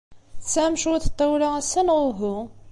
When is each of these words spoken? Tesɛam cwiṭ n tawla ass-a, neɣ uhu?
Tesɛam 0.43 0.75
cwiṭ 0.81 1.05
n 1.09 1.13
tawla 1.17 1.49
ass-a, 1.59 1.81
neɣ 1.83 1.99
uhu? 2.09 2.37